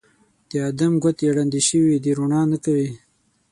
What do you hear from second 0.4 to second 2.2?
د ادم ګوتې ړندې شوي دي